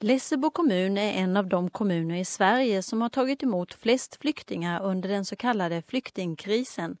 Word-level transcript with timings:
Lessebo 0.00 0.50
kommun 0.50 0.98
är 0.98 1.12
en 1.12 1.36
av 1.36 1.48
de 1.48 1.70
kommuner 1.70 2.16
i 2.16 2.24
Sverige 2.24 2.82
som 2.82 3.02
har 3.02 3.08
tagit 3.08 3.42
emot 3.42 3.74
flest 3.74 4.16
flyktingar 4.16 4.82
under 4.82 5.08
den 5.08 5.24
så 5.24 5.36
kallade 5.36 5.82
flyktingkrisen. 5.82 6.96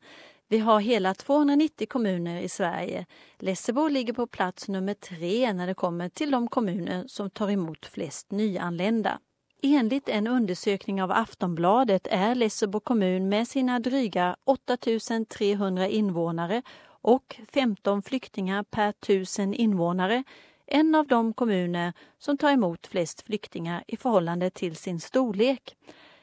Vi 0.48 0.58
har 0.58 0.80
hela 0.80 1.14
290 1.14 1.86
kommuner 1.90 2.40
i 2.40 2.48
Sverige. 2.48 3.06
Lessebo 3.38 3.88
ligger 3.88 4.12
på 4.12 4.26
plats 4.26 4.68
nummer 4.68 4.94
tre 4.94 5.52
när 5.52 5.66
det 5.66 5.74
kommer 5.74 6.08
till 6.08 6.30
de 6.30 6.48
kommuner 6.48 7.04
som 7.06 7.30
tar 7.30 7.50
emot 7.50 7.86
flest 7.86 8.30
nyanlända. 8.30 9.18
Enligt 9.62 10.08
en 10.08 10.26
undersökning 10.26 11.02
av 11.02 11.12
Aftonbladet 11.12 12.06
är 12.10 12.34
Lessebo 12.34 12.80
kommun 12.80 13.28
med 13.28 13.48
sina 13.48 13.80
dryga 13.80 14.36
8300 14.44 15.88
invånare 15.88 16.62
och 17.02 17.40
15 17.52 18.02
flyktingar 18.02 18.62
per 18.62 18.88
1000 18.88 19.54
invånare 19.54 20.24
en 20.66 20.94
av 20.94 21.06
de 21.06 21.32
kommuner 21.32 21.92
som 22.18 22.38
tar 22.38 22.50
emot 22.50 22.86
flest 22.86 23.22
flyktingar 23.22 23.84
i 23.86 23.96
förhållande 23.96 24.50
till 24.50 24.76
sin 24.76 25.00
storlek. 25.00 25.76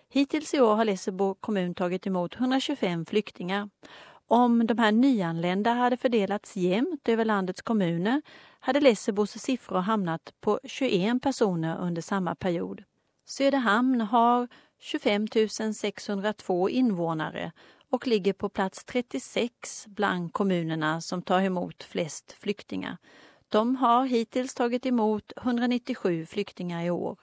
Hittills 0.09 0.53
i 0.53 0.59
år 0.59 0.75
har 0.75 0.85
Lessebo 0.85 1.35
kommun 1.35 1.73
tagit 1.73 2.07
emot 2.07 2.35
125 2.35 3.05
flyktingar. 3.05 3.69
Om 4.27 4.67
de 4.67 4.77
här 4.77 4.91
nyanlända 4.91 5.73
hade 5.73 5.97
fördelats 5.97 6.55
jämnt 6.55 7.09
över 7.09 7.25
landets 7.25 7.61
kommuner 7.61 8.21
hade 8.59 8.81
Lessebos 8.81 9.31
siffror 9.31 9.79
hamnat 9.79 10.33
på 10.41 10.59
21 10.63 11.21
personer 11.21 11.77
under 11.77 12.01
samma 12.01 12.35
period. 12.35 12.83
Söderhamn 13.25 14.01
har 14.01 14.47
25 14.79 15.27
602 15.73 16.69
invånare 16.69 17.51
och 17.89 18.07
ligger 18.07 18.33
på 18.33 18.49
plats 18.49 18.85
36 18.85 19.85
bland 19.87 20.33
kommunerna 20.33 21.01
som 21.01 21.21
tar 21.21 21.41
emot 21.41 21.83
flest 21.83 22.31
flyktingar. 22.39 22.97
De 23.53 23.75
har 23.75 24.05
hittills 24.05 24.53
tagit 24.53 24.85
emot 24.85 25.33
197 25.37 26.25
flyktingar 26.25 26.85
i 26.85 26.89
år. 26.89 27.19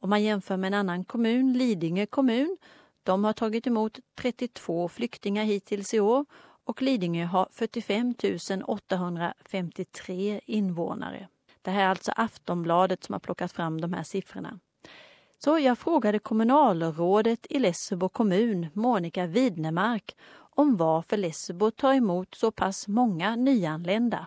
Om 0.00 0.10
man 0.10 0.22
jämför 0.22 0.56
med 0.56 0.68
en 0.68 0.74
annan 0.74 1.04
kommun, 1.04 1.52
Lidingö 1.52 2.06
kommun, 2.06 2.56
de 3.02 3.24
har 3.24 3.32
tagit 3.32 3.66
emot 3.66 3.98
32 4.14 4.88
flyktingar 4.88 5.44
hittills 5.44 5.94
i 5.94 6.00
år 6.00 6.24
och 6.64 6.82
Lidingö 6.82 7.24
har 7.24 7.48
45 7.52 8.14
853 8.64 10.40
invånare. 10.46 11.28
Det 11.62 11.70
här 11.70 11.84
är 11.84 11.88
alltså 11.88 12.12
Aftonbladet 12.16 13.04
som 13.04 13.12
har 13.12 13.20
plockat 13.20 13.52
fram 13.52 13.80
de 13.80 13.92
här 13.92 14.02
siffrorna. 14.02 14.58
Så 15.38 15.58
jag 15.58 15.78
frågade 15.78 16.18
kommunalrådet 16.18 17.46
i 17.50 17.58
Lessebo 17.58 18.08
kommun, 18.08 18.66
Monica 18.72 19.26
Widnemark, 19.26 20.16
om 20.36 20.76
varför 20.76 21.16
Lessebo 21.16 21.70
tar 21.70 21.94
emot 21.94 22.34
så 22.34 22.50
pass 22.50 22.88
många 22.88 23.36
nyanlända. 23.36 24.26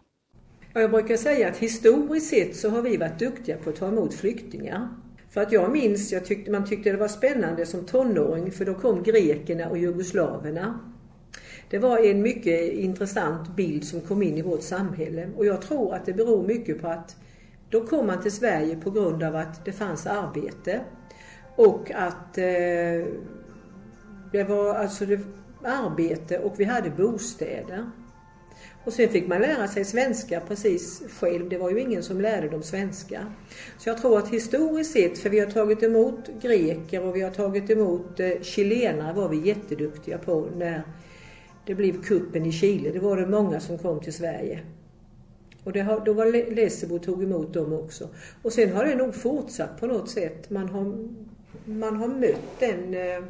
Jag 0.73 0.91
brukar 0.91 1.17
säga 1.17 1.47
att 1.47 1.57
historiskt 1.57 2.29
sett 2.29 2.55
så 2.55 2.69
har 2.69 2.81
vi 2.81 2.97
varit 2.97 3.19
duktiga 3.19 3.57
på 3.57 3.69
att 3.69 3.75
ta 3.75 3.87
emot 3.87 4.13
flyktingar. 4.13 4.89
För 5.29 5.41
att 5.41 5.51
jag 5.51 5.71
minns, 5.71 6.11
jag 6.11 6.25
tyckte, 6.25 6.51
man 6.51 6.65
tyckte 6.65 6.91
det 6.91 6.97
var 6.97 7.07
spännande 7.07 7.65
som 7.65 7.85
tonåring 7.85 8.51
för 8.51 8.65
då 8.65 8.73
kom 8.73 9.03
grekerna 9.03 9.69
och 9.69 9.77
jugoslaverna. 9.77 10.79
Det 11.69 11.77
var 11.77 11.97
en 11.97 12.21
mycket 12.21 12.73
intressant 12.73 13.55
bild 13.55 13.85
som 13.85 14.01
kom 14.01 14.23
in 14.23 14.37
i 14.37 14.41
vårt 14.41 14.61
samhälle 14.61 15.29
och 15.37 15.45
jag 15.45 15.61
tror 15.61 15.95
att 15.95 16.05
det 16.05 16.13
beror 16.13 16.47
mycket 16.47 16.81
på 16.81 16.87
att 16.87 17.15
då 17.69 17.87
kom 17.87 18.07
man 18.07 18.21
till 18.21 18.31
Sverige 18.31 18.75
på 18.75 18.91
grund 18.91 19.23
av 19.23 19.35
att 19.35 19.65
det 19.65 19.71
fanns 19.71 20.07
arbete 20.07 20.79
och 21.55 21.91
att 21.91 22.37
eh, 22.37 23.05
det 24.31 24.43
var 24.47 24.75
alltså 24.75 25.05
det, 25.05 25.19
arbete 25.63 26.39
och 26.39 26.59
vi 26.59 26.63
hade 26.63 26.89
bostäder. 26.89 27.85
Och 28.85 28.93
sen 28.93 29.09
fick 29.09 29.27
man 29.27 29.41
lära 29.41 29.67
sig 29.67 29.85
svenska 29.85 30.39
precis 30.39 31.01
själv. 31.19 31.49
Det 31.49 31.57
var 31.57 31.69
ju 31.69 31.79
ingen 31.79 32.03
som 32.03 32.21
lärde 32.21 32.49
dem 32.49 32.63
svenska. 32.63 33.33
Så 33.77 33.89
jag 33.89 33.97
tror 33.97 34.17
att 34.17 34.33
historiskt 34.33 34.91
sett, 34.91 35.17
för 35.17 35.29
vi 35.29 35.39
har 35.39 35.47
tagit 35.47 35.83
emot 35.83 36.29
greker 36.41 37.03
och 37.03 37.15
vi 37.15 37.21
har 37.21 37.31
tagit 37.31 37.69
emot 37.69 38.19
eh, 38.19 38.41
chilenare 38.41 39.13
var 39.13 39.29
vi 39.29 39.47
jätteduktiga 39.47 40.17
på 40.17 40.47
när 40.57 40.83
det 41.65 41.75
blev 41.75 42.03
kuppen 42.03 42.45
i 42.45 42.51
Chile. 42.51 42.91
Det 42.91 42.99
var 42.99 43.17
det 43.17 43.27
många 43.27 43.59
som 43.59 43.77
kom 43.77 43.99
till 43.99 44.13
Sverige. 44.13 44.59
Och 45.63 45.71
det 45.71 45.81
har, 45.81 46.05
då 46.05 46.13
var 46.13 46.55
Lessebo 46.55 46.99
tog 46.99 47.23
emot 47.23 47.53
dem 47.53 47.73
också. 47.73 48.09
Och 48.41 48.53
sen 48.53 48.71
har 48.71 48.85
det 48.85 48.95
nog 48.95 49.15
fortsatt 49.15 49.79
på 49.79 49.87
något 49.87 50.09
sätt. 50.09 50.49
Man 50.49 50.69
har, 50.69 51.09
man 51.65 51.95
har 51.95 52.07
mött 52.07 52.59
den 52.59 52.93
eh, 52.93 53.23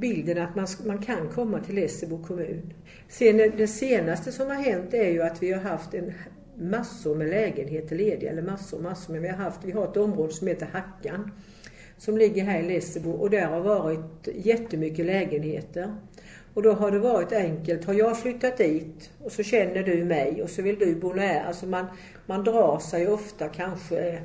bilden 0.00 0.38
att 0.38 0.56
man, 0.56 0.66
man 0.86 0.98
kan 0.98 1.28
komma 1.28 1.60
till 1.60 1.74
Lessebo 1.74 2.22
kommun. 2.22 2.72
Sen 3.08 3.40
eh, 3.40 3.52
det 3.56 3.68
senaste 3.68 4.32
som 4.32 4.46
har 4.46 4.54
hänt 4.54 4.94
är 4.94 5.10
ju 5.10 5.22
att 5.22 5.42
vi 5.42 5.52
har 5.52 5.60
haft 5.60 5.94
en 5.94 6.12
massor 6.58 7.14
med 7.14 7.28
lägenheter 7.28 7.96
lediga, 7.96 8.30
eller 8.30 8.42
massor, 8.42 8.80
massor, 8.80 9.12
men 9.12 9.22
vi 9.22 9.28
har 9.28 9.36
haft, 9.36 9.60
vi 9.64 9.72
har 9.72 9.84
ett 9.84 9.96
område 9.96 10.32
som 10.32 10.46
heter 10.46 10.66
Hackan 10.66 11.30
som 11.98 12.18
ligger 12.18 12.44
här 12.44 12.60
i 12.60 12.62
Lessebo 12.62 13.10
och 13.10 13.30
där 13.30 13.46
har 13.46 13.60
varit 13.60 14.28
jättemycket 14.34 15.06
lägenheter. 15.06 15.94
Och 16.54 16.62
då 16.62 16.72
har 16.72 16.90
det 16.90 16.98
varit 16.98 17.32
enkelt. 17.32 17.84
Har 17.84 17.94
jag 17.94 18.20
flyttat 18.20 18.56
dit 18.56 19.10
och 19.24 19.32
så 19.32 19.42
känner 19.42 19.82
du 19.82 20.04
mig 20.04 20.42
och 20.42 20.50
så 20.50 20.62
vill 20.62 20.78
du 20.78 20.94
bo 20.94 21.12
nära. 21.12 21.42
Alltså 21.42 21.66
man, 21.66 21.86
man 22.26 22.44
drar 22.44 22.78
sig 22.78 23.08
ofta 23.08 23.48
kanske 23.48 24.22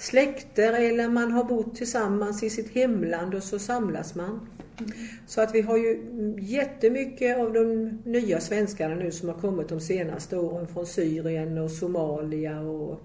släkter 0.00 0.72
eller 0.72 1.08
man 1.08 1.32
har 1.32 1.44
bott 1.44 1.74
tillsammans 1.74 2.42
i 2.42 2.50
sitt 2.50 2.74
hemland 2.74 3.34
och 3.34 3.42
så 3.42 3.58
samlas 3.58 4.14
man. 4.14 4.48
Mm. 4.78 4.92
Så 5.26 5.40
att 5.40 5.54
vi 5.54 5.60
har 5.60 5.76
ju 5.76 6.02
jättemycket 6.38 7.38
av 7.38 7.52
de 7.52 7.84
nya 8.04 8.40
svenskarna 8.40 8.94
nu 8.94 9.10
som 9.10 9.28
har 9.28 9.36
kommit 9.36 9.68
de 9.68 9.80
senaste 9.80 10.36
åren 10.36 10.66
från 10.68 10.86
Syrien 10.86 11.58
och 11.58 11.70
Somalia 11.70 12.60
och 12.60 13.00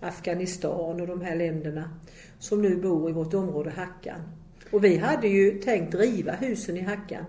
Afghanistan 0.00 1.00
och 1.00 1.06
de 1.06 1.20
här 1.20 1.36
länderna 1.36 1.90
som 2.38 2.62
nu 2.62 2.76
bor 2.76 3.10
i 3.10 3.12
vårt 3.12 3.34
område 3.34 3.70
Hackan. 3.70 4.20
Och 4.70 4.84
vi 4.84 4.96
hade 4.96 5.28
ju 5.28 5.58
tänkt 5.58 5.94
riva 5.94 6.32
husen 6.32 6.76
i 6.76 6.80
Hackan. 6.80 7.24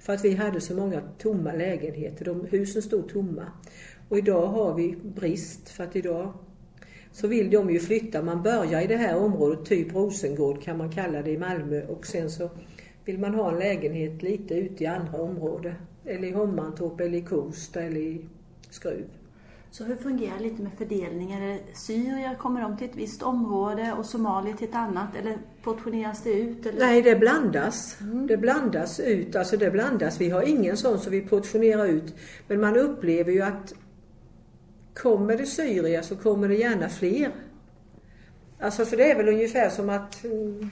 För 0.00 0.12
att 0.12 0.24
vi 0.24 0.34
hade 0.34 0.60
så 0.60 0.74
många 0.74 1.02
tomma 1.18 1.52
lägenheter. 1.52 2.24
De, 2.24 2.46
husen 2.50 2.82
stod 2.82 3.08
tomma. 3.08 3.46
Och 4.08 4.18
idag 4.18 4.46
har 4.46 4.74
vi 4.74 4.96
brist 5.02 5.68
för 5.68 5.84
att 5.84 5.96
idag 5.96 6.32
så 7.14 7.26
vill 7.26 7.50
de 7.50 7.70
ju 7.70 7.80
flytta. 7.80 8.22
Man 8.22 8.42
börjar 8.42 8.80
i 8.80 8.86
det 8.86 8.96
här 8.96 9.16
området, 9.16 9.66
typ 9.66 9.94
Rosengård 9.94 10.62
kan 10.62 10.78
man 10.78 10.92
kalla 10.92 11.22
det 11.22 11.30
i 11.30 11.38
Malmö 11.38 11.86
och 11.86 12.06
sen 12.06 12.30
så 12.30 12.50
vill 13.04 13.18
man 13.18 13.34
ha 13.34 13.52
en 13.52 13.58
lägenhet 13.58 14.22
lite 14.22 14.54
ute 14.54 14.84
i 14.84 14.86
andra 14.86 15.22
områden. 15.22 15.74
Eller 16.04 16.28
i 16.28 16.32
Hommantorp 16.32 17.00
eller 17.00 17.18
i 17.18 17.22
Kosta 17.22 17.82
eller 17.82 18.00
i 18.00 18.24
Skruv. 18.70 19.06
Så 19.70 19.84
hur 19.84 19.96
fungerar 19.96 20.38
det 20.38 20.44
lite 20.44 20.62
med 20.62 20.72
fördelningen? 20.78 21.58
Syrier, 21.74 22.34
kommer 22.34 22.60
de 22.60 22.76
till 22.76 22.88
ett 22.88 22.96
visst 22.96 23.22
område 23.22 23.94
och 23.98 24.06
somalier 24.06 24.54
till 24.54 24.68
ett 24.68 24.74
annat? 24.74 25.16
Eller 25.16 25.38
portioneras 25.62 26.22
det 26.22 26.32
ut? 26.32 26.66
Eller? 26.66 26.78
Nej, 26.78 27.02
det 27.02 27.16
blandas. 27.16 27.96
Mm. 28.00 28.26
Det 28.26 28.36
blandas 28.36 29.00
ut. 29.00 29.36
Alltså 29.36 29.56
det 29.56 29.70
blandas. 29.70 30.20
Vi 30.20 30.30
har 30.30 30.42
ingen 30.42 30.76
sån 30.76 30.98
som 30.98 31.12
vi 31.12 31.20
portionerar 31.20 31.86
ut. 31.86 32.14
Men 32.48 32.60
man 32.60 32.76
upplever 32.76 33.32
ju 33.32 33.42
att 33.42 33.74
kommer 34.94 35.36
det 35.36 35.46
syrier 35.46 36.02
så 36.02 36.16
kommer 36.16 36.48
det 36.48 36.54
gärna 36.54 36.88
fler. 36.88 37.30
Alltså 38.60 38.84
för 38.84 38.96
det 38.96 39.10
är 39.10 39.16
väl 39.16 39.28
ungefär 39.28 39.70
som 39.70 39.88
att 39.88 40.24
mm, 40.24 40.70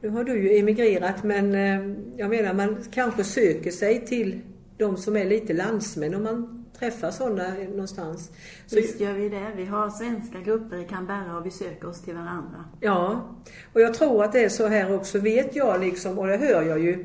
nu 0.00 0.08
har 0.08 0.24
du 0.24 0.42
ju 0.42 0.58
emigrerat 0.58 1.22
men 1.24 1.54
eh, 1.54 1.96
jag 2.16 2.30
menar 2.30 2.54
man 2.54 2.84
kanske 2.90 3.24
söker 3.24 3.70
sig 3.70 4.06
till 4.06 4.40
de 4.78 4.96
som 4.96 5.16
är 5.16 5.24
lite 5.24 5.52
landsmän 5.52 6.14
om 6.14 6.22
man 6.22 6.64
träffar 6.78 7.10
sådana 7.10 7.54
någonstans. 7.54 8.30
Så, 8.66 8.76
Visst 8.76 9.00
gör 9.00 9.12
vi 9.12 9.28
det. 9.28 9.50
Vi 9.56 9.64
har 9.64 9.90
svenska 9.90 10.40
grupper 10.40 10.76
i 10.76 10.84
Canberra 10.84 11.36
och 11.36 11.46
vi 11.46 11.50
söker 11.50 11.88
oss 11.88 12.02
till 12.02 12.14
varandra. 12.14 12.64
Ja, 12.80 13.28
och 13.72 13.80
jag 13.80 13.94
tror 13.94 14.24
att 14.24 14.32
det 14.32 14.44
är 14.44 14.48
så 14.48 14.66
här 14.66 14.94
också 14.94 15.18
vet 15.18 15.56
jag 15.56 15.80
liksom 15.80 16.18
och 16.18 16.26
det 16.26 16.36
hör 16.36 16.62
jag 16.62 16.80
ju 16.80 17.04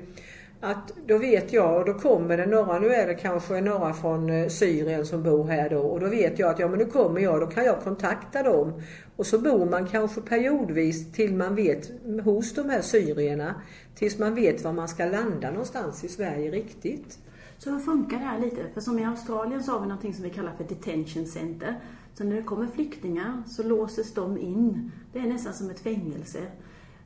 att 0.61 0.91
då 1.07 1.17
vet 1.17 1.53
jag 1.53 1.79
och 1.79 1.85
då 1.85 1.93
kommer 1.93 2.37
det 2.37 2.45
några, 2.45 2.79
nu 2.79 2.87
är 2.93 3.07
det 3.07 3.15
kanske 3.15 3.61
några 3.61 3.93
från 3.93 4.29
eh, 4.29 4.47
Syrien 4.47 5.05
som 5.05 5.23
bor 5.23 5.47
här 5.47 5.69
då 5.69 5.79
och 5.79 5.99
då 5.99 6.07
vet 6.07 6.39
jag 6.39 6.49
att 6.49 6.59
ja 6.59 6.67
men 6.67 6.79
nu 6.79 6.85
kommer 6.85 7.21
jag, 7.21 7.39
då 7.39 7.47
kan 7.47 7.65
jag 7.65 7.81
kontakta 7.81 8.43
dem. 8.43 8.81
Och 9.15 9.25
så 9.25 9.39
bor 9.39 9.65
man 9.65 9.87
kanske 9.87 10.21
periodvis 10.21 11.11
till 11.11 11.33
man 11.33 11.55
vet 11.55 11.91
hos 12.23 12.53
de 12.53 12.69
här 12.69 12.81
syrierna 12.81 13.61
tills 13.95 14.19
man 14.19 14.35
vet 14.35 14.63
var 14.63 14.73
man 14.73 14.87
ska 14.87 15.05
landa 15.05 15.51
någonstans 15.51 16.03
i 16.03 16.07
Sverige 16.07 16.51
riktigt. 16.51 17.19
Så 17.57 17.71
hur 17.71 17.79
funkar 17.79 18.17
det 18.17 18.23
här 18.23 18.39
lite? 18.39 18.61
För 18.73 18.81
som 18.81 18.99
i 18.99 19.05
Australien 19.05 19.63
så 19.63 19.71
har 19.71 19.79
vi 19.79 19.87
någonting 19.87 20.13
som 20.13 20.23
vi 20.23 20.29
kallar 20.29 20.53
för 20.57 20.63
detention 20.63 21.25
center. 21.25 21.75
Så 22.13 22.23
när 22.23 22.35
det 22.35 22.41
kommer 22.41 22.67
flyktingar 22.67 23.43
så 23.47 23.63
låses 23.63 24.13
de 24.13 24.37
in. 24.37 24.91
Det 25.13 25.19
är 25.19 25.27
nästan 25.27 25.53
som 25.53 25.69
ett 25.69 25.79
fängelse. 25.79 26.39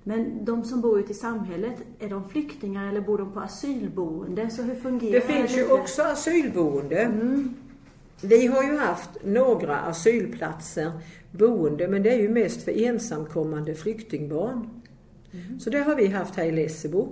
Men 0.03 0.45
de 0.45 0.63
som 0.63 0.81
bor 0.81 1.00
ute 1.00 1.12
i 1.12 1.15
samhället, 1.15 1.75
är 2.00 2.09
de 2.09 2.30
flyktingar 2.30 2.89
eller 2.89 3.01
bor 3.01 3.18
de 3.18 3.33
på 3.33 3.39
asylboende? 3.39 4.50
Så 4.50 4.62
hur 4.62 4.75
fungerar 4.75 5.13
det? 5.13 5.21
finns 5.21 5.57
ju 5.57 5.71
också 5.71 6.01
asylboende. 6.01 7.00
Mm. 7.00 7.53
Vi 8.21 8.48
har 8.48 8.63
ju 8.63 8.77
haft 8.77 9.09
några 9.24 9.77
asylplatser, 9.77 10.92
boende, 11.31 11.88
men 11.88 12.03
det 12.03 12.09
är 12.09 12.19
ju 12.19 12.30
mest 12.30 12.63
för 12.63 12.71
ensamkommande 12.71 13.75
flyktingbarn. 13.75 14.81
Mm. 15.33 15.59
Så 15.59 15.69
det 15.69 15.80
har 15.80 15.95
vi 15.95 16.07
haft 16.07 16.36
här 16.36 16.45
i 16.45 16.51
Lessebo. 16.51 17.07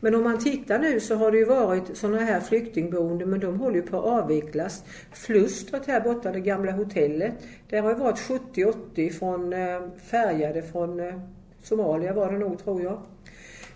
Men 0.00 0.14
om 0.14 0.24
man 0.24 0.38
tittar 0.38 0.78
nu 0.78 1.00
så 1.00 1.14
har 1.14 1.30
det 1.30 1.38
ju 1.38 1.44
varit 1.44 1.96
sådana 1.96 2.18
här 2.18 2.40
flyktingboenden 2.40 3.30
men 3.30 3.40
de 3.40 3.60
håller 3.60 3.76
ju 3.76 3.82
på 3.82 3.96
att 3.96 4.04
avvecklas. 4.04 4.84
Flustret 5.12 5.86
här 5.86 6.00
borta, 6.00 6.32
det 6.32 6.40
gamla 6.40 6.72
hotellet. 6.72 7.32
Där 7.68 7.82
har 7.82 7.90
ju 7.90 7.96
varit 7.96 8.18
70-80 8.18 9.10
från 9.10 9.52
eh, 9.52 9.80
färgade 10.10 10.62
från 10.62 11.00
eh, 11.00 11.14
Somalia 11.64 12.12
var 12.12 12.32
det 12.32 12.38
nog 12.38 12.64
tror 12.64 12.82
jag. 12.82 13.02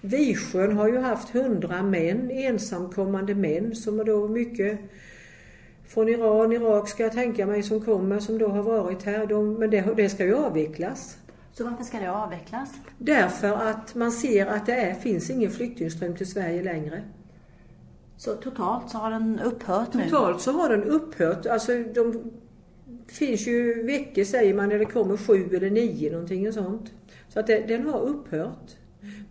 Visjön 0.00 0.76
har 0.76 0.88
ju 0.88 0.98
haft 0.98 1.34
100 1.34 1.82
män, 1.82 2.30
ensamkommande 2.30 3.34
män 3.34 3.74
som 3.74 4.00
är 4.00 4.04
då 4.04 4.28
mycket 4.28 4.78
från 5.88 6.08
Iran, 6.08 6.52
Irak 6.52 6.88
ska 6.88 7.02
jag 7.02 7.12
tänka 7.12 7.46
mig 7.46 7.62
som 7.62 7.80
kommer 7.80 8.20
som 8.20 8.38
då 8.38 8.48
har 8.48 8.62
varit 8.62 9.02
här. 9.02 9.26
De, 9.26 9.54
men 9.54 9.70
det, 9.70 9.94
det 9.96 10.08
ska 10.08 10.24
ju 10.24 10.34
avvecklas. 10.36 11.18
Så 11.52 11.64
varför 11.64 11.84
ska 11.84 11.98
det 11.98 12.10
avvecklas? 12.12 12.70
Därför 12.98 13.52
att 13.52 13.94
man 13.94 14.12
ser 14.12 14.46
att 14.46 14.66
det 14.66 14.72
är, 14.72 14.94
finns 14.94 15.30
ingen 15.30 15.50
flyktingström 15.50 16.16
till 16.16 16.30
Sverige 16.30 16.62
längre. 16.62 17.02
Så 18.16 18.34
totalt 18.34 18.90
så 18.90 18.98
har 18.98 19.10
den 19.10 19.40
upphört 19.40 19.94
nu? 19.94 20.04
Totalt 20.04 20.40
så 20.40 20.52
har 20.52 20.68
den 20.68 20.84
upphört. 20.84 21.46
Alltså 21.46 21.72
de 21.94 22.32
finns 23.06 23.46
ju 23.46 23.82
veckor 23.82 24.24
säger 24.24 24.54
man 24.54 24.68
när 24.68 24.78
det 24.78 24.84
kommer 24.84 25.16
sju 25.16 25.56
eller 25.56 25.70
nio 25.70 26.10
någonting 26.12 26.48
och 26.48 26.54
sånt. 26.54 26.92
Så 27.28 27.40
att 27.40 27.46
det, 27.46 27.68
den 27.68 27.88
har 27.88 28.00
upphört. 28.00 28.76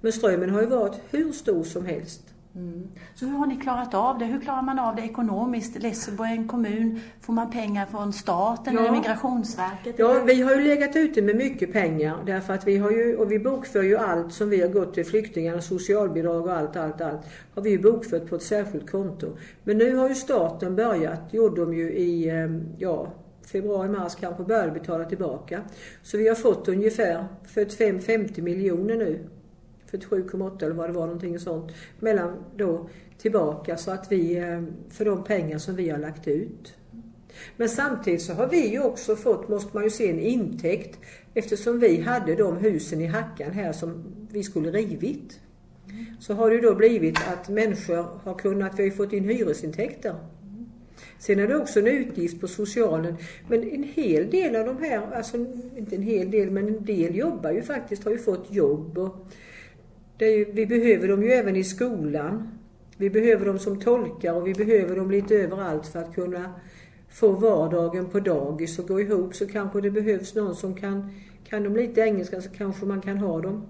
Men 0.02 0.12
strömmen 0.12 0.50
har 0.50 0.62
ju 0.62 0.68
varit 0.68 1.02
hur 1.12 1.32
stor 1.32 1.64
som 1.64 1.86
helst. 1.86 2.22
Mm. 2.58 2.88
Så 3.16 3.26
hur 3.26 3.38
har 3.38 3.46
ni 3.46 3.56
klarat 3.56 3.94
av 3.94 4.20
det? 4.20 4.26
Hur 4.26 4.42
klarar 4.42 4.62
man 4.62 4.80
av 4.80 4.96
det 4.96 5.02
ekonomiskt? 5.02 5.84
Lessebo 5.84 6.24
är 6.24 6.32
en 6.32 6.48
kommun. 6.48 7.00
Får 7.22 7.34
man 7.34 7.52
pengar 7.52 7.86
från 7.86 8.14
staten 8.14 8.74
ja. 8.74 8.80
eller 8.80 8.92
Migrationsverket? 8.92 9.96
Ja, 10.00 10.24
vi 10.26 10.42
har 10.42 10.56
ju 10.56 10.62
legat 10.62 10.96
ute 10.96 11.22
med 11.22 11.36
mycket 11.36 11.74
pengar 11.74 12.18
därför 12.26 12.54
att 12.54 12.68
vi 12.68 12.78
har 12.78 12.92
ju, 12.92 13.16
och 13.16 13.32
vi 13.32 13.40
bokför 13.40 13.84
ju 13.84 13.98
allt 13.98 14.34
som 14.34 14.50
vi 14.50 14.62
har 14.62 14.70
gått 14.70 14.94
till 14.94 15.06
flyktingarna, 15.06 15.62
socialbidrag 15.62 16.46
och 16.46 16.54
allt, 16.54 16.76
allt, 16.76 17.02
allt, 17.02 17.22
har 17.56 17.62
vi 17.62 17.70
ju 17.70 17.80
bokfört 17.80 18.30
på 18.30 18.36
ett 18.36 18.44
särskilt 18.44 18.92
konto. 18.92 19.28
Men 19.64 19.78
nu 19.78 19.96
har 19.96 20.10
ju 20.10 20.16
staten 20.16 20.76
börjat, 20.76 21.34
gjorde 21.34 21.62
de 21.62 21.74
ju 21.74 21.94
i, 21.94 22.30
ehm, 22.30 22.64
ja, 22.78 23.14
februari, 23.52 23.90
mars 23.90 24.16
kanske 24.16 24.44
började 24.44 24.72
betala 24.72 25.06
tillbaka. 25.06 25.62
Så 26.04 26.18
vi 26.18 26.28
har 26.28 26.36
fått 26.36 26.68
ungefär 26.68 27.26
45-50 27.54 28.42
miljoner 28.42 28.96
nu 28.96 29.20
47,8 29.92 30.66
eller 30.66 30.76
vad 30.76 30.90
det 30.90 30.94
var 30.94 31.06
någonting 31.06 31.40
sånt. 31.40 31.72
Mellan 32.00 32.44
då 32.56 32.90
tillbaka 33.18 33.78
så 33.78 33.92
att 33.92 34.12
vi, 34.12 34.38
eh, 34.38 34.64
för 34.90 35.06
de 35.06 35.24
pengar 35.24 35.58
som 35.58 35.76
vi 35.76 35.90
har 35.90 35.98
lagt 35.98 36.28
ut. 36.28 36.74
Men 37.58 37.70
samtidigt 37.70 38.22
så 38.22 38.34
har 38.34 38.48
vi 38.48 38.68
ju 38.68 38.84
också 38.84 39.16
fått, 39.16 39.50
måste 39.50 39.70
man 39.74 39.84
ju 39.84 39.90
se, 39.90 40.10
en 40.10 40.20
intäkt 40.20 41.00
eftersom 41.34 41.80
vi 41.80 42.02
hade 42.02 42.36
de 42.36 42.58
husen 42.58 43.02
i 43.02 43.06
Hackan 43.06 43.52
här 43.52 43.74
som 43.74 44.04
vi 44.32 44.44
skulle 44.44 44.72
rivit. 44.72 45.40
Så 46.20 46.34
har 46.34 46.50
det 46.50 46.62
då 46.62 46.76
blivit 46.76 47.18
att 47.28 47.50
människor 47.50 48.06
har 48.24 48.34
kunnat, 48.34 48.80
vi 48.80 48.90
har 48.90 48.96
fått 48.96 49.14
in 49.14 49.24
hyresintäkter. 49.24 50.16
Sen 51.20 51.40
är 51.40 51.48
det 51.48 51.56
också 51.56 51.80
en 51.80 51.88
utgift 51.88 52.42
på 52.42 52.48
socialen. 52.48 53.16
Men 53.48 53.64
en 53.64 53.84
hel 53.84 54.30
del 54.30 54.56
av 54.56 54.66
de 54.66 54.84
här, 54.84 55.12
alltså 55.14 55.38
inte 55.78 55.96
en 55.96 56.02
hel 56.02 56.32
del, 56.32 56.52
men 56.52 56.68
en 56.68 56.86
del 56.86 57.16
jobbar 57.16 57.52
ju 57.52 57.62
faktiskt, 57.62 58.04
har 58.04 58.12
ju 58.12 58.18
fått 58.18 58.54
jobb. 58.54 58.98
Och 58.98 59.16
ju, 60.20 60.46
vi 60.52 60.66
behöver 60.66 61.08
dem 61.08 61.24
ju 61.24 61.30
även 61.30 61.56
i 61.56 61.64
skolan. 61.64 62.50
Vi 62.98 63.10
behöver 63.10 63.46
dem 63.46 63.60
som 63.60 63.80
tolkar 63.80 64.34
och 64.34 64.48
vi 64.48 64.54
behöver 64.54 64.96
dem 64.96 65.12
lite 65.12 65.36
överallt 65.36 65.88
för 65.88 66.00
att 66.00 66.16
kunna 66.16 66.54
få 67.10 67.32
vardagen 67.32 68.06
på 68.06 68.20
dagis 68.20 68.80
och 68.80 68.88
gå 68.88 69.02
ihop 69.02 69.36
så 69.36 69.48
kanske 69.48 69.82
det 69.82 69.92
behövs 69.92 70.36
någon 70.36 70.56
som 70.56 70.76
kan, 70.76 71.10
kan 71.50 71.64
de 71.64 71.76
lite 71.76 72.02
engelska 72.02 72.42
så 72.42 72.50
kanske 72.50 72.86
man 72.86 73.02
kan 73.02 73.18
ha 73.18 73.42
dem 73.42 73.66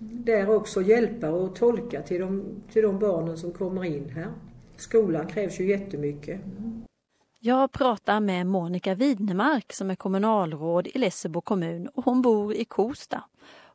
där 0.00 0.50
också 0.50 0.82
hjälpa 0.82 1.30
och 1.30 1.54
tolka 1.54 2.02
till 2.02 2.20
de, 2.20 2.44
till 2.72 2.82
de 2.82 2.98
barnen 2.98 3.38
som 3.38 3.52
kommer 3.52 3.84
in 3.84 4.08
här. 4.08 4.28
Skolan 4.76 5.26
krävs 5.26 5.60
ju 5.60 5.68
jättemycket. 5.68 6.40
Mm. 6.58 6.75
Jag 7.38 7.72
pratar 7.72 8.20
med 8.20 8.46
Monica 8.46 8.94
Widnemark 8.94 9.72
som 9.72 9.90
är 9.90 9.94
kommunalråd 9.94 10.86
i 10.86 10.98
Lessebo 10.98 11.40
kommun 11.40 11.88
och 11.88 12.04
hon 12.04 12.22
bor 12.22 12.54
i 12.54 12.64
Kosta. 12.64 13.24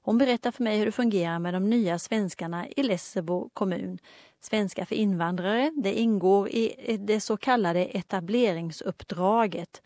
Hon 0.04 0.18
berättar 0.18 0.52
för 0.52 0.64
mig 0.64 0.78
hur 0.78 0.86
det 0.86 0.92
fungerar 0.92 1.40
med 1.40 1.54
de 1.54 1.70
nya 1.70 2.00
svenskarna 2.00 2.68
i 2.68 2.84
Lessebo 2.84 3.50
kommun. 3.54 3.98
Svenska 4.40 4.86
för 4.86 4.96
invandrare, 4.96 5.72
det 5.76 5.94
ingår 5.94 6.50
i 6.50 6.98
det 7.00 7.20
så 7.20 7.38
kallade 7.38 7.86
etableringsuppdraget. 7.86 9.82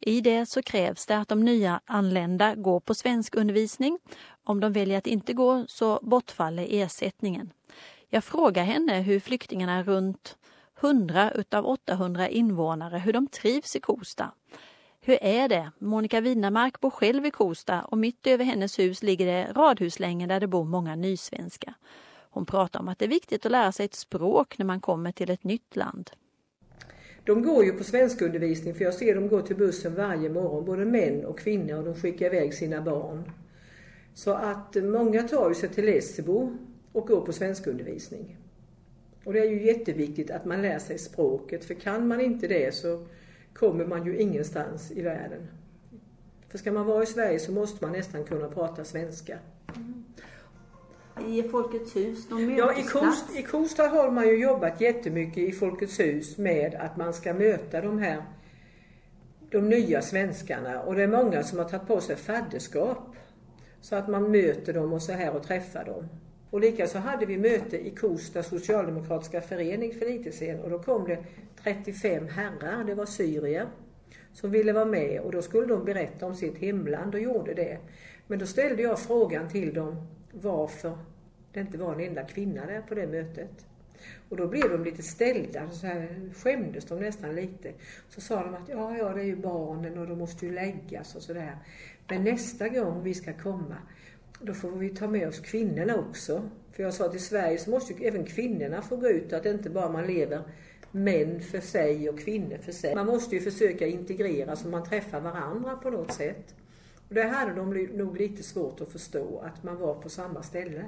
I 0.00 0.20
det 0.20 0.46
så 0.46 0.62
krävs 0.62 1.06
det 1.06 1.18
att 1.18 1.28
de 1.28 1.44
nya 1.44 1.80
anlända 1.84 2.54
går 2.54 2.80
på 2.80 2.94
svensk 2.94 3.34
undervisning. 3.34 3.98
Om 4.44 4.60
de 4.60 4.72
väljer 4.72 4.98
att 4.98 5.06
inte 5.06 5.32
gå 5.32 5.64
så 5.68 5.98
bortfaller 6.02 6.66
ersättningen. 6.70 7.52
Jag 8.08 8.24
frågar 8.24 8.64
henne 8.64 9.00
hur 9.00 9.20
flyktingarna 9.20 9.82
runt 9.82 10.36
100 10.82 11.32
utav 11.34 11.66
800 11.66 12.28
invånare, 12.28 12.98
hur 12.98 13.12
de 13.12 13.26
trivs 13.26 13.76
i 13.76 13.80
Kosta. 13.80 14.32
Hur 15.00 15.18
är 15.22 15.48
det? 15.48 15.70
Monica 15.78 16.20
Winamark 16.20 16.80
bor 16.80 16.90
själv 16.90 17.26
i 17.26 17.30
Kosta 17.30 17.82
och 17.82 17.98
mitt 17.98 18.26
över 18.26 18.44
hennes 18.44 18.78
hus 18.78 19.02
ligger 19.02 19.26
det 19.26 19.52
radhuslängor 19.52 20.26
där 20.26 20.40
det 20.40 20.46
bor 20.46 20.64
många 20.64 20.96
nysvenskar. 20.96 21.74
Hon 22.30 22.46
pratar 22.46 22.80
om 22.80 22.88
att 22.88 22.98
det 22.98 23.04
är 23.04 23.08
viktigt 23.08 23.46
att 23.46 23.52
lära 23.52 23.72
sig 23.72 23.84
ett 23.84 23.94
språk 23.94 24.58
när 24.58 24.66
man 24.66 24.80
kommer 24.80 25.12
till 25.12 25.30
ett 25.30 25.44
nytt 25.44 25.76
land. 25.76 26.10
De 27.24 27.42
går 27.42 27.64
ju 27.64 27.72
på 27.72 27.84
svenskundervisning 27.84 28.74
för 28.74 28.84
jag 28.84 28.94
ser 28.94 29.14
dem 29.14 29.28
gå 29.28 29.40
till 29.40 29.56
bussen 29.56 29.94
varje 29.94 30.28
morgon, 30.28 30.64
både 30.64 30.84
män 30.84 31.24
och 31.24 31.38
kvinnor 31.38 31.78
och 31.78 31.84
de 31.84 31.94
skickar 31.94 32.26
iväg 32.26 32.54
sina 32.54 32.80
barn. 32.80 33.32
Så 34.14 34.32
att 34.32 34.76
många 34.82 35.22
tar 35.22 35.54
sig 35.54 35.68
till 35.68 35.84
Lessebo 35.84 36.56
och 36.92 37.06
går 37.06 37.20
på 37.20 37.32
svenskundervisning. 37.32 38.41
Och 39.24 39.32
det 39.32 39.40
är 39.40 39.50
ju 39.50 39.66
jätteviktigt 39.66 40.30
att 40.30 40.44
man 40.44 40.62
lär 40.62 40.78
sig 40.78 40.98
språket 40.98 41.64
för 41.64 41.74
kan 41.74 42.08
man 42.08 42.20
inte 42.20 42.48
det 42.48 42.74
så 42.74 43.06
kommer 43.54 43.86
man 43.86 44.06
ju 44.06 44.18
ingenstans 44.18 44.90
i 44.90 45.02
världen. 45.02 45.48
För 46.48 46.58
ska 46.58 46.72
man 46.72 46.86
vara 46.86 47.02
i 47.02 47.06
Sverige 47.06 47.38
så 47.38 47.52
måste 47.52 47.84
man 47.84 47.92
nästan 47.92 48.24
kunna 48.24 48.48
prata 48.48 48.84
svenska. 48.84 49.38
Mm. 49.76 50.04
I 51.28 51.42
Folkets 51.42 51.96
hus, 51.96 52.28
de 52.28 52.56
Ja, 52.56 52.78
i, 52.78 52.82
Kost, 52.82 53.36
i 53.38 53.42
Kosta 53.42 53.82
har 53.82 54.10
man 54.10 54.28
ju 54.28 54.42
jobbat 54.42 54.80
jättemycket 54.80 55.38
i 55.38 55.52
Folkets 55.52 56.00
hus 56.00 56.38
med 56.38 56.74
att 56.74 56.96
man 56.96 57.14
ska 57.14 57.34
möta 57.34 57.80
de 57.80 57.98
här 57.98 58.22
de 59.50 59.68
nya 59.68 60.02
svenskarna 60.02 60.80
och 60.82 60.94
det 60.94 61.02
är 61.02 61.08
många 61.08 61.42
som 61.42 61.58
har 61.58 61.64
tagit 61.64 61.86
på 61.86 62.00
sig 62.00 62.16
fadderskap. 62.16 63.16
Så 63.80 63.96
att 63.96 64.08
man 64.08 64.30
möter 64.30 64.72
dem 64.72 64.92
och 64.92 65.02
så 65.02 65.12
här 65.12 65.36
och 65.36 65.42
träffar 65.42 65.84
dem. 65.84 66.08
Och 66.52 66.60
likaså 66.60 66.98
hade 66.98 67.26
vi 67.26 67.38
möte 67.38 67.86
i 67.86 67.90
Kosta 67.90 68.42
socialdemokratiska 68.42 69.40
förening 69.40 69.94
för 69.94 70.06
lite 70.06 70.32
sen 70.32 70.60
och 70.60 70.70
då 70.70 70.78
kom 70.78 71.04
det 71.04 71.18
35 71.62 72.28
herrar, 72.28 72.84
det 72.84 72.94
var 72.94 73.06
syrier, 73.06 73.66
som 74.32 74.50
ville 74.50 74.72
vara 74.72 74.84
med 74.84 75.20
och 75.20 75.32
då 75.32 75.42
skulle 75.42 75.66
de 75.66 75.84
berätta 75.84 76.26
om 76.26 76.34
sitt 76.34 76.58
hemland 76.58 77.14
och 77.14 77.20
gjorde 77.20 77.54
det. 77.54 77.78
Men 78.26 78.38
då 78.38 78.46
ställde 78.46 78.82
jag 78.82 78.98
frågan 78.98 79.48
till 79.48 79.74
dem 79.74 80.06
varför 80.32 80.98
det 81.52 81.60
inte 81.60 81.78
var 81.78 81.94
en 81.94 82.00
enda 82.00 82.24
kvinna 82.24 82.66
där 82.66 82.82
på 82.82 82.94
det 82.94 83.06
mötet. 83.06 83.66
Och 84.28 84.36
då 84.36 84.46
blev 84.46 84.70
de 84.70 84.84
lite 84.84 85.02
ställda, 85.02 85.70
så 85.70 85.86
här 85.86 86.30
skämdes 86.34 86.84
de 86.84 87.00
nästan 87.00 87.34
lite. 87.34 87.72
Så 88.08 88.20
sa 88.20 88.42
de 88.42 88.54
att 88.54 88.68
ja, 88.68 88.96
ja, 88.96 89.08
det 89.08 89.20
är 89.20 89.24
ju 89.24 89.36
barnen 89.36 89.98
och 89.98 90.06
de 90.06 90.18
måste 90.18 90.46
ju 90.46 90.52
läggas 90.52 91.14
och 91.14 91.22
sådär. 91.22 91.56
Men 92.08 92.24
nästa 92.24 92.68
gång 92.68 93.02
vi 93.02 93.14
ska 93.14 93.32
komma, 93.32 93.76
då 94.42 94.54
får 94.54 94.70
vi 94.70 94.88
ta 94.88 95.08
med 95.08 95.28
oss 95.28 95.40
kvinnorna 95.40 95.96
också. 95.96 96.42
För 96.72 96.82
jag 96.82 96.94
sa 96.94 97.06
att 97.06 97.14
i 97.14 97.18
Sverige 97.18 97.58
så 97.58 97.70
måste 97.70 97.92
ju 97.92 98.04
även 98.04 98.24
kvinnorna 98.24 98.82
få 98.82 98.96
gå 98.96 99.08
ut, 99.08 99.32
att 99.32 99.46
inte 99.46 99.70
bara 99.70 99.92
man 99.92 100.06
lever 100.06 100.42
män 100.90 101.40
för 101.40 101.60
sig 101.60 102.08
och 102.08 102.18
kvinnor 102.18 102.58
för 102.58 102.72
sig. 102.72 102.94
Man 102.94 103.06
måste 103.06 103.36
ju 103.36 103.40
försöka 103.40 103.86
integrera 103.86 104.56
så 104.56 104.68
man 104.68 104.84
träffar 104.84 105.20
varandra 105.20 105.76
på 105.76 105.90
något 105.90 106.12
sätt. 106.12 106.54
Och 107.08 107.14
det 107.14 107.22
hade 107.22 107.54
de 107.54 107.88
nog 107.94 108.16
lite 108.16 108.42
svårt 108.42 108.80
att 108.80 108.88
förstå, 108.88 109.38
att 109.38 109.62
man 109.62 109.76
var 109.76 109.94
på 109.94 110.08
samma 110.08 110.42
ställe. 110.42 110.84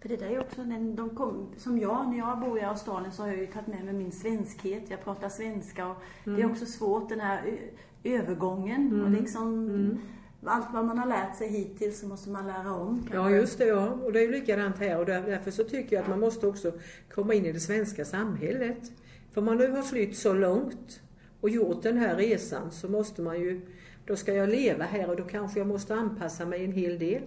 För 0.00 0.08
det 0.08 0.16
där 0.16 0.30
är 0.30 0.40
också, 0.40 0.62
när 0.62 0.96
de 0.96 1.16
kom, 1.16 1.46
som 1.56 1.78
jag, 1.78 2.08
när 2.08 2.18
jag 2.18 2.40
bor 2.40 2.58
i 2.58 2.62
Australien 2.62 3.12
så 3.12 3.22
har 3.22 3.28
jag 3.28 3.38
ju 3.38 3.46
tagit 3.46 3.66
med 3.66 3.84
mig 3.84 3.94
min 3.94 4.12
svenskhet. 4.12 4.82
Jag 4.88 5.04
pratar 5.04 5.28
svenska 5.28 5.86
och 5.86 5.96
mm. 6.24 6.36
det 6.36 6.42
är 6.42 6.50
också 6.50 6.66
svårt 6.66 7.08
den 7.08 7.20
här 7.20 7.58
övergången. 8.04 8.88
Mm. 8.88 9.04
Och 9.04 9.10
liksom, 9.10 9.68
mm 9.68 9.98
allt 10.44 10.66
vad 10.72 10.84
man 10.84 10.98
har 10.98 11.06
lärt 11.06 11.36
sig 11.36 11.48
hittills 11.48 12.00
så 12.00 12.06
måste 12.06 12.30
man 12.30 12.46
lära 12.46 12.74
om. 12.74 12.98
Kanske. 12.98 13.16
Ja, 13.16 13.30
just 13.30 13.58
det. 13.58 13.66
Ja. 13.66 13.88
Och 13.88 14.12
det 14.12 14.20
är 14.20 14.22
ju 14.22 14.30
likadant 14.30 14.78
här 14.78 14.98
och 14.98 15.06
därför 15.06 15.50
så 15.50 15.64
tycker 15.64 15.96
jag 15.96 16.02
att 16.02 16.08
man 16.08 16.20
måste 16.20 16.46
också 16.46 16.72
komma 17.10 17.34
in 17.34 17.46
i 17.46 17.52
det 17.52 17.60
svenska 17.60 18.04
samhället. 18.04 18.92
För 19.32 19.40
man 19.40 19.56
nu 19.56 19.70
har 19.70 19.82
flytt 19.82 20.16
så 20.16 20.32
långt 20.32 21.00
och 21.40 21.50
gjort 21.50 21.82
den 21.82 21.98
här 21.98 22.16
resan 22.16 22.70
så 22.70 22.88
måste 22.88 23.22
man 23.22 23.40
ju, 23.40 23.60
då 24.06 24.16
ska 24.16 24.34
jag 24.34 24.48
leva 24.48 24.84
här 24.84 25.10
och 25.10 25.16
då 25.16 25.24
kanske 25.24 25.60
jag 25.60 25.66
måste 25.66 25.94
anpassa 25.94 26.46
mig 26.46 26.64
en 26.64 26.72
hel 26.72 26.98
del. 26.98 27.22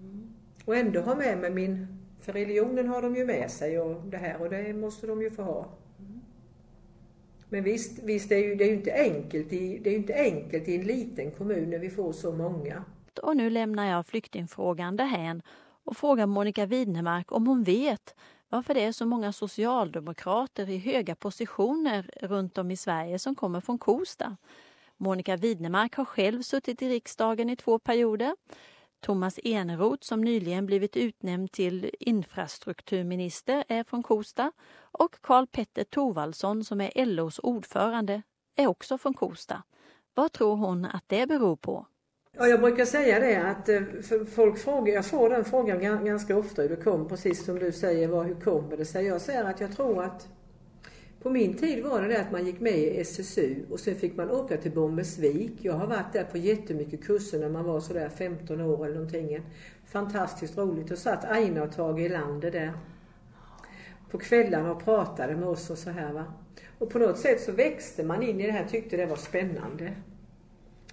Mm. 0.00 0.34
Och 0.64 0.76
ändå 0.76 1.00
ha 1.00 1.14
med 1.14 1.38
mig 1.38 1.50
min, 1.50 1.86
för 2.20 2.32
religionen 2.32 2.88
har 2.88 3.02
de 3.02 3.16
ju 3.16 3.24
med 3.24 3.50
sig 3.50 3.80
och 3.80 4.02
det 4.06 4.16
här 4.16 4.42
och 4.42 4.50
det 4.50 4.72
måste 4.72 5.06
de 5.06 5.22
ju 5.22 5.30
få 5.30 5.42
ha. 5.42 5.78
Men 7.48 7.64
visst, 7.64 7.98
visst 8.02 8.28
det 8.28 8.34
är 8.34 8.48
ju, 8.48 8.54
det 8.54 8.64
är 8.64 8.68
ju 8.68 8.74
inte 8.74 8.92
enkelt 8.92 9.52
i, 9.52 9.78
det 9.78 9.90
är 9.90 9.96
inte 9.96 10.14
enkelt 10.14 10.68
i 10.68 10.76
en 10.76 10.86
liten 10.86 11.30
kommun 11.30 11.70
när 11.70 11.78
vi 11.78 11.90
får 11.90 12.12
så 12.12 12.32
många. 12.32 12.84
Och 13.22 13.36
nu 13.36 13.50
lämnar 13.50 13.90
jag 13.90 14.06
flyktingfrågan 14.06 14.96
därhän 14.96 15.42
och 15.84 15.96
frågar 15.96 16.26
Monica 16.26 16.66
Widnemark 16.66 17.32
om 17.32 17.46
hon 17.46 17.64
vet 17.64 18.14
varför 18.48 18.74
det 18.74 18.84
är 18.84 18.92
så 18.92 19.06
många 19.06 19.32
socialdemokrater 19.32 20.70
i 20.70 20.78
höga 20.78 21.14
positioner 21.14 22.10
runt 22.22 22.58
om 22.58 22.70
i 22.70 22.76
Sverige 22.76 23.18
som 23.18 23.34
kommer 23.34 23.60
från 23.60 23.78
Kosta. 23.78 24.36
Monica 24.96 25.36
Widnemark 25.36 25.94
har 25.94 26.04
själv 26.04 26.42
suttit 26.42 26.82
i 26.82 26.88
riksdagen 26.88 27.50
i 27.50 27.56
två 27.56 27.78
perioder. 27.78 28.36
Thomas 29.00 29.40
Eneroth 29.44 30.02
som 30.02 30.20
nyligen 30.20 30.66
blivit 30.66 30.96
utnämnd 30.96 31.52
till 31.52 31.90
infrastrukturminister 32.00 33.64
är 33.68 33.84
från 33.84 34.02
Kosta 34.02 34.52
och 34.78 35.16
Karl 35.20 35.46
Petter 35.46 35.84
Thorvaldsson 35.84 36.64
som 36.64 36.80
är 36.80 37.06
LOs 37.06 37.40
ordförande 37.42 38.22
är 38.56 38.66
också 38.66 38.98
från 38.98 39.14
Kosta. 39.14 39.62
Vad 40.14 40.32
tror 40.32 40.56
hon 40.56 40.84
att 40.84 41.04
det 41.06 41.26
beror 41.26 41.56
på? 41.56 41.86
Ja, 42.38 42.46
jag 42.46 42.60
brukar 42.60 42.84
säga 42.84 43.20
det 43.20 43.36
att 43.36 43.68
eh, 43.68 43.80
folk 44.34 44.58
frågar, 44.58 44.94
jag 44.94 45.06
får 45.06 45.30
den 45.30 45.44
frågan 45.44 46.04
ganska 46.04 46.36
ofta 46.36 46.62
hur 46.62 46.68
det 46.68 46.76
kom, 46.76 47.08
precis 47.08 47.44
som 47.44 47.58
du 47.58 47.72
säger, 47.72 48.08
vad, 48.08 48.26
hur 48.26 48.40
kommer 48.40 48.76
det 48.76 48.84
sig? 48.84 49.06
Jag 49.06 49.20
säger 49.20 49.44
att 49.44 49.60
jag 49.60 49.76
tror 49.76 50.04
att 50.04 50.28
på 51.26 51.30
min 51.30 51.54
tid 51.54 51.84
var 51.84 52.02
det 52.02 52.08
det 52.08 52.20
att 52.20 52.32
man 52.32 52.46
gick 52.46 52.60
med 52.60 52.78
i 52.78 53.00
SSU 53.00 53.64
och 53.70 53.80
sen 53.80 53.94
fick 53.94 54.16
man 54.16 54.30
åka 54.30 54.56
till 54.56 54.72
Bommersvik. 54.72 55.52
Jag 55.62 55.72
har 55.72 55.86
varit 55.86 56.12
där 56.12 56.24
på 56.24 56.38
jättemycket 56.38 57.04
kurser 57.04 57.38
när 57.38 57.48
man 57.48 57.64
var 57.64 57.80
sådär 57.80 58.08
15 58.08 58.60
år 58.60 58.84
eller 58.84 58.94
någonting. 58.94 59.40
Fantastiskt 59.86 60.58
roligt. 60.58 60.90
Och 60.90 60.98
satt 60.98 61.24
Aina 61.24 61.62
och 61.62 61.72
Tage 61.72 62.00
Erlander 62.00 62.50
där 62.50 62.72
på 64.10 64.18
kvällarna 64.18 64.72
och 64.72 64.84
pratade 64.84 65.36
med 65.36 65.48
oss 65.48 65.70
och 65.70 65.78
så 65.78 65.90
här 65.90 66.12
va. 66.12 66.24
Och 66.78 66.90
på 66.90 66.98
något 66.98 67.18
sätt 67.18 67.40
så 67.40 67.52
växte 67.52 68.04
man 68.04 68.22
in 68.22 68.40
i 68.40 68.46
det 68.46 68.52
här, 68.52 68.64
tyckte 68.64 68.96
det 68.96 69.06
var 69.06 69.16
spännande. 69.16 69.92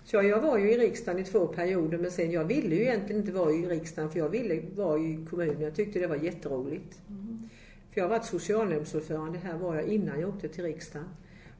Så 0.03 0.15
jag 0.15 0.41
var 0.41 0.57
ju 0.57 0.71
i 0.71 0.77
riksdagen 0.77 1.21
i 1.21 1.23
två 1.23 1.47
perioder 1.47 1.97
men 1.97 2.11
sen 2.11 2.31
jag 2.31 2.43
ville 2.43 2.75
ju 2.75 2.81
egentligen 2.81 3.21
inte 3.21 3.33
vara 3.33 3.51
i 3.51 3.65
riksdagen 3.65 4.11
för 4.11 4.19
jag 4.19 4.29
ville 4.29 4.61
vara 4.75 4.99
i 4.99 5.25
kommunen. 5.29 5.61
Jag 5.61 5.75
tyckte 5.75 5.99
det 5.99 6.07
var 6.07 6.15
jätteroligt. 6.15 7.01
Mm. 7.09 7.49
För 7.93 8.01
jag 8.01 8.05
har 8.05 8.09
varit 8.09 8.25
socialnämndsordförande 8.25 9.39
här 9.39 9.57
var 9.57 9.75
jag 9.75 9.85
innan 9.85 10.19
jag 10.19 10.29
åkte 10.29 10.47
till 10.47 10.63
riksdagen. 10.63 11.09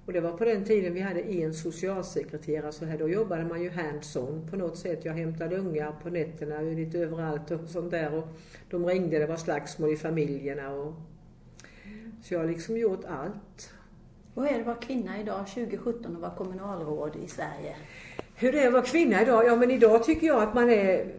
Och 0.05 0.13
det 0.13 0.21
var 0.21 0.31
på 0.31 0.45
den 0.45 0.65
tiden 0.65 0.93
vi 0.93 0.99
hade 0.99 1.21
en 1.21 1.53
socialsekreterare 1.53 2.71
så 2.71 2.85
här. 2.85 2.97
Då 2.97 3.09
jobbade 3.09 3.45
man 3.45 3.61
ju 3.61 3.69
hands-on 3.69 4.47
på 4.49 4.55
något 4.55 4.77
sätt. 4.77 5.05
Jag 5.05 5.13
hämtade 5.13 5.57
ungar 5.57 5.91
på 6.03 6.09
nätterna 6.09 6.61
lite 6.61 6.99
överallt 6.99 7.51
och 7.51 7.69
sånt 7.69 7.91
där. 7.91 8.13
Och 8.13 8.27
de 8.69 8.85
ringde, 8.85 9.19
det 9.19 9.25
var 9.25 9.37
slagsmål 9.37 9.93
i 9.93 9.97
familjerna. 9.97 10.71
Och... 10.71 10.93
Så 12.23 12.33
jag 12.33 12.39
har 12.39 12.47
liksom 12.47 12.77
gjort 12.77 13.05
allt. 13.05 13.73
Vad 14.33 14.47
är 14.47 14.53
det 14.53 14.59
att 14.59 14.65
vara 14.65 14.75
kvinna 14.75 15.21
idag 15.21 15.47
2017 15.47 16.15
och 16.15 16.21
vara 16.21 16.35
kommunalråd 16.35 17.15
i 17.15 17.27
Sverige? 17.27 17.75
Hur 18.35 18.51
det 18.51 18.63
är 18.63 18.67
att 18.67 18.73
vara 18.73 18.83
kvinna 18.83 19.21
idag? 19.21 19.45
Ja 19.45 19.55
men 19.55 19.71
idag 19.71 20.03
tycker 20.03 20.27
jag 20.27 20.43
att 20.43 20.53
man 20.53 20.69
är 20.69 21.13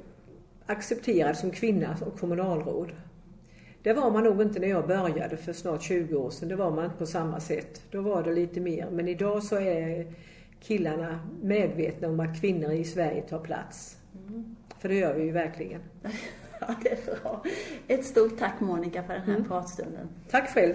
accepterad 0.67 1.37
som 1.37 1.51
kvinna 1.51 1.97
och 2.07 2.19
kommunalråd. 2.19 2.93
Det 3.85 3.93
var 3.93 4.11
man 4.11 4.25
nog 4.25 4.43
inte 4.43 4.61
när 4.61 4.69
jag 4.69 4.87
började 4.87 5.37
för 5.37 5.53
snart 5.53 5.83
20 5.83 6.17
år 6.17 6.31
sedan. 6.31 6.49
Det 6.49 6.57
var 6.57 6.71
man 6.71 6.85
inte 6.85 6.97
på 6.97 7.07
samma 7.07 7.41
sätt. 7.41 7.83
Då 7.91 8.01
var 8.01 8.23
det 8.23 8.33
lite 8.33 8.61
mer. 8.61 8.89
Men 8.91 9.09
idag 9.09 9.43
så 9.43 9.57
är 9.57 10.07
killarna 10.61 11.21
medvetna 11.43 12.09
om 12.09 12.21
att 12.21 12.41
kvinnor 12.41 12.73
i 12.73 12.85
Sverige 12.85 13.23
tar 13.23 13.39
plats. 13.39 13.97
Mm. 14.29 14.57
För 14.79 14.89
det 14.89 14.95
gör 14.95 15.15
vi 15.15 15.23
ju 15.23 15.33
verkligen. 15.33 15.81
ja, 16.61 16.75
det 16.83 16.89
är 16.89 17.21
bra. 17.23 17.43
Ett 17.89 18.05
stort 18.05 18.39
tack 18.39 18.61
Monica 18.61 19.03
för 19.03 19.13
den 19.13 19.23
här 19.23 19.35
mm. 19.35 19.49
pratstunden. 19.49 20.09
Tack 20.31 20.49
själv. 20.49 20.75